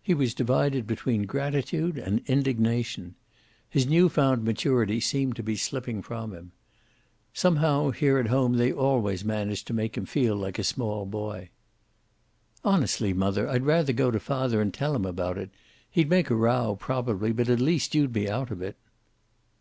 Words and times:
He 0.00 0.14
was 0.14 0.32
divided 0.32 0.86
between 0.86 1.24
gratitude 1.26 1.98
and 1.98 2.22
indignation. 2.28 3.16
His 3.68 3.84
new 3.84 4.08
found 4.08 4.44
maturity 4.44 5.00
seemed 5.00 5.34
to 5.34 5.42
be 5.42 5.56
slipping 5.56 6.02
from 6.02 6.32
him. 6.32 6.52
Somehow 7.34 7.90
here 7.90 8.18
at 8.18 8.28
home 8.28 8.58
they 8.58 8.72
always 8.72 9.24
managed 9.24 9.66
to 9.66 9.74
make 9.74 9.96
him 9.98 10.06
feel 10.06 10.36
like 10.36 10.60
a 10.60 10.62
small 10.62 11.04
boy. 11.04 11.48
"Honestly, 12.64 13.12
mother, 13.12 13.48
I'd 13.48 13.66
rather 13.66 13.92
go 13.92 14.12
to 14.12 14.20
father 14.20 14.60
and 14.60 14.72
tell 14.72 14.94
him 14.94 15.04
about 15.04 15.36
it. 15.36 15.50
He'd 15.90 16.08
make 16.08 16.30
a 16.30 16.36
row, 16.36 16.76
probably, 16.78 17.32
but 17.32 17.48
at 17.48 17.58
least 17.58 17.92
you'd 17.92 18.12
be 18.12 18.30
out 18.30 18.52
of 18.52 18.62
it." 18.62 18.76